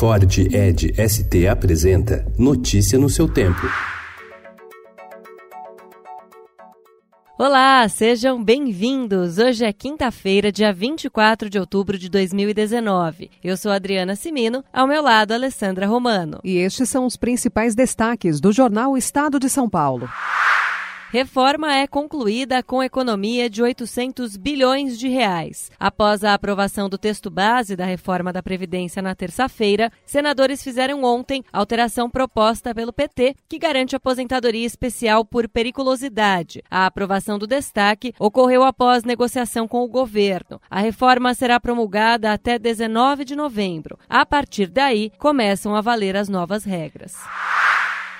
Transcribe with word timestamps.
Ford 0.00 0.38
Ed 0.38 0.94
ST 0.96 1.46
apresenta 1.46 2.24
Notícia 2.38 2.98
no 2.98 3.10
seu 3.10 3.28
tempo. 3.28 3.60
Olá, 7.38 7.86
sejam 7.86 8.42
bem-vindos. 8.42 9.36
Hoje 9.36 9.62
é 9.62 9.70
quinta-feira, 9.74 10.50
dia 10.50 10.72
24 10.72 11.50
de 11.50 11.58
outubro 11.58 11.98
de 11.98 12.08
2019. 12.08 13.30
Eu 13.44 13.58
sou 13.58 13.70
Adriana 13.70 14.16
Simino, 14.16 14.64
ao 14.72 14.86
meu 14.86 15.02
lado, 15.02 15.32
Alessandra 15.32 15.86
Romano. 15.86 16.40
E 16.42 16.56
estes 16.56 16.88
são 16.88 17.04
os 17.04 17.18
principais 17.18 17.74
destaques 17.74 18.40
do 18.40 18.52
jornal 18.52 18.96
Estado 18.96 19.38
de 19.38 19.50
São 19.50 19.68
Paulo. 19.68 20.08
Reforma 21.12 21.74
é 21.74 21.88
concluída 21.88 22.62
com 22.62 22.80
economia 22.80 23.50
de 23.50 23.60
800 23.60 24.36
bilhões 24.36 24.96
de 24.96 25.08
reais. 25.08 25.68
Após 25.76 26.22
a 26.22 26.34
aprovação 26.34 26.88
do 26.88 26.96
texto 26.96 27.28
base 27.28 27.74
da 27.74 27.84
reforma 27.84 28.32
da 28.32 28.40
Previdência 28.40 29.02
na 29.02 29.12
terça-feira, 29.12 29.90
senadores 30.06 30.62
fizeram 30.62 31.02
ontem 31.02 31.42
alteração 31.52 32.08
proposta 32.08 32.72
pelo 32.72 32.92
PT, 32.92 33.34
que 33.48 33.58
garante 33.58 33.96
aposentadoria 33.96 34.64
especial 34.64 35.24
por 35.24 35.48
periculosidade. 35.48 36.62
A 36.70 36.86
aprovação 36.86 37.40
do 37.40 37.46
destaque 37.46 38.14
ocorreu 38.16 38.62
após 38.62 39.02
negociação 39.02 39.66
com 39.66 39.82
o 39.82 39.88
governo. 39.88 40.60
A 40.70 40.78
reforma 40.78 41.34
será 41.34 41.58
promulgada 41.58 42.32
até 42.32 42.56
19 42.56 43.24
de 43.24 43.34
novembro. 43.34 43.98
A 44.08 44.24
partir 44.24 44.68
daí, 44.68 45.10
começam 45.18 45.74
a 45.74 45.80
valer 45.80 46.16
as 46.16 46.28
novas 46.28 46.62
regras. 46.62 47.16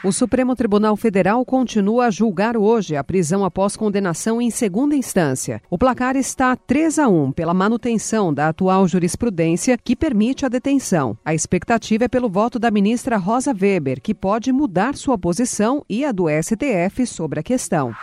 O 0.02 0.12
Supremo 0.12 0.56
Tribunal 0.56 0.96
Federal 0.96 1.44
continua 1.44 2.06
a 2.06 2.10
julgar 2.10 2.56
hoje 2.56 2.96
a 2.96 3.04
prisão 3.04 3.44
após 3.44 3.76
condenação 3.76 4.40
em 4.40 4.50
segunda 4.50 4.96
instância. 4.96 5.60
O 5.68 5.76
placar 5.76 6.16
está 6.16 6.56
3 6.56 6.98
a 7.00 7.06
1 7.06 7.32
pela 7.32 7.52
manutenção 7.52 8.32
da 8.32 8.48
atual 8.48 8.88
jurisprudência 8.88 9.76
que 9.76 9.94
permite 9.94 10.46
a 10.46 10.48
detenção. 10.48 11.18
A 11.22 11.34
expectativa 11.34 12.04
é 12.04 12.08
pelo 12.08 12.30
voto 12.30 12.58
da 12.58 12.70
ministra 12.70 13.18
Rosa 13.18 13.52
Weber, 13.52 14.00
que 14.00 14.14
pode 14.14 14.50
mudar 14.52 14.96
sua 14.96 15.18
posição 15.18 15.84
e 15.86 16.02
a 16.02 16.12
do 16.12 16.28
STF 16.30 17.06
sobre 17.06 17.40
a 17.40 17.42
questão. 17.42 17.94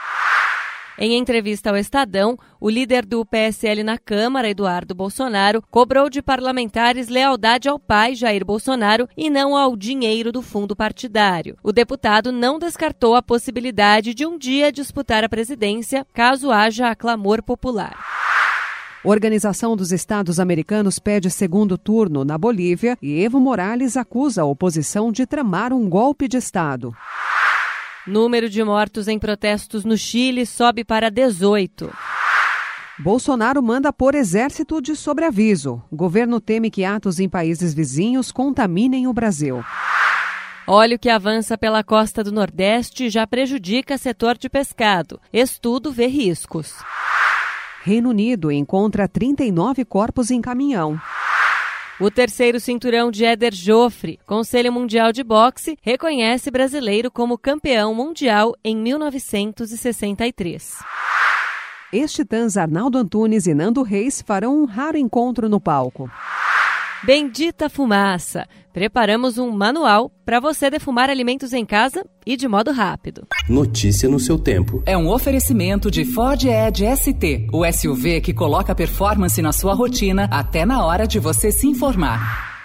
Em 1.00 1.16
entrevista 1.16 1.70
ao 1.70 1.78
Estadão, 1.78 2.40
o 2.60 2.68
líder 2.68 3.06
do 3.06 3.24
PSL 3.24 3.84
na 3.84 4.00
Câmara, 4.00 4.50
Eduardo 4.50 4.96
Bolsonaro, 4.96 5.64
cobrou 5.70 6.10
de 6.10 6.24
parlamentares 6.24 7.08
lealdade 7.08 7.70
ao 7.70 7.78
pai, 7.78 8.16
Jair 8.16 8.44
Bolsonaro, 8.44 9.08
e 9.16 9.30
não 9.30 9.56
ao 9.56 9.78
dinheiro 9.78 10.32
do 10.32 10.42
fundo 10.42 10.76
partidário. 10.76 11.56
O 11.62 11.72
deputado 11.72 12.32
não 12.32 12.58
descartou 12.58 13.14
a 13.14 13.22
possibilidade 13.22 14.16
de 14.16 14.26
um 14.26 14.40
dia 14.40 14.72
disputar 14.72 15.24
a 15.24 15.30
presidência, 15.30 16.04
caso 16.12 16.50
haja 16.50 16.90
aclamor 16.90 17.44
popular. 17.44 17.96
Organização 19.04 19.76
dos 19.76 19.92
Estados 19.92 20.40
Americanos 20.40 20.98
pede 20.98 21.30
segundo 21.30 21.78
turno 21.78 22.26
na 22.26 22.40
Bolívia 22.40 22.98
e 23.00 23.24
Evo 23.24 23.40
Morales 23.40 23.96
acusa 23.96 24.42
a 24.42 24.46
oposição 24.46 25.12
de 25.12 25.28
tramar 25.28 25.72
um 25.72 25.88
golpe 25.88 26.28
de 26.28 26.38
Estado. 26.38 26.92
Número 28.08 28.50
de 28.50 28.64
mortos 28.64 29.10
em 29.10 29.20
protestos 29.20 29.84
no 29.84 29.98
Chile 29.98 30.46
sobe 30.46 30.86
para 30.86 31.12
18. 31.12 31.94
Bolsonaro 32.98 33.62
manda 33.62 33.92
pôr 33.92 34.16
exército 34.16 34.82
de 34.82 34.96
sobreaviso. 34.96 35.84
Governo 35.92 36.40
teme 36.40 36.72
que 36.72 36.86
atos 36.86 37.20
em 37.20 37.28
países 37.28 37.74
vizinhos 37.74 38.32
contaminem 38.32 39.08
o 39.08 39.14
Brasil. 39.14 39.62
Óleo 40.66 40.98
que 40.98 41.10
avança 41.10 41.58
pela 41.58 41.84
costa 41.84 42.24
do 42.24 42.32
Nordeste 42.32 43.10
já 43.10 43.28
prejudica 43.28 43.98
setor 43.98 44.38
de 44.38 44.50
pescado. 44.50 45.20
Estudo 45.32 45.92
vê 45.92 46.08
riscos. 46.08 46.76
Reino 47.84 48.10
Unido 48.10 48.52
encontra 48.52 49.08
39 49.08 49.84
corpos 49.84 50.32
em 50.32 50.40
caminhão. 50.40 50.98
O 52.00 52.12
terceiro 52.12 52.60
cinturão 52.60 53.10
de 53.10 53.26
Éder 53.26 53.56
Joffre, 53.56 54.20
Conselho 54.24 54.72
Mundial 54.72 55.12
de 55.12 55.24
Boxe, 55.24 55.76
reconhece 55.82 56.52
brasileiro 56.52 57.10
como 57.10 57.40
campeão 57.40 57.96
mundial 57.96 58.54
em 58.64 58.78
1963. 58.78 60.76
Ex-titãs 61.92 62.56
Arnaldo 62.56 63.00
Antunes 63.00 63.48
e 63.48 63.56
Nando 63.56 63.82
Reis 63.82 64.22
farão 64.22 64.62
um 64.62 64.66
raro 64.66 64.96
encontro 64.96 65.50
no 65.50 65.60
palco. 65.60 66.08
Bendita 67.04 67.70
Fumaça! 67.70 68.48
Preparamos 68.74 69.38
um 69.38 69.52
manual 69.52 70.12
para 70.26 70.40
você 70.40 70.70
defumar 70.70 71.10
alimentos 71.10 71.54
em 71.54 71.66
casa 71.66 72.06
e 72.26 72.36
de 72.36 72.48
modo 72.48 72.72
rápido. 72.72 73.28
Notícia 73.48 74.10
no 74.10 74.20
seu 74.20 74.38
tempo. 74.38 74.84
É 74.86 74.98
um 74.98 75.10
oferecimento 75.10 75.90
de 75.92 76.06
Ford 76.06 76.44
Edge 76.44 76.86
ST, 76.96 77.48
o 77.54 77.66
SUV 77.72 78.22
que 78.22 78.34
coloca 78.34 78.76
performance 78.76 79.42
na 79.42 79.52
sua 79.52 79.74
rotina 79.74 80.28
até 80.32 80.66
na 80.66 80.84
hora 80.86 81.08
de 81.08 81.20
você 81.20 81.52
se 81.52 81.68
informar. 81.68 82.57